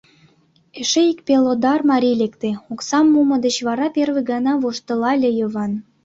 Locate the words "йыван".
5.39-5.71